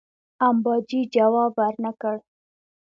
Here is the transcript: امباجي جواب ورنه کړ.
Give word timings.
امباجي 0.47 1.01
جواب 1.15 1.51
ورنه 1.59 1.91
کړ. 2.01 2.15